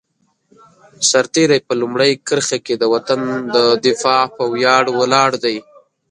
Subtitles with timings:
[1.09, 3.19] سرتېری په لومړۍ کرښه کې د وطن
[3.55, 5.57] د دفاع په ویاړ ولاړ دی.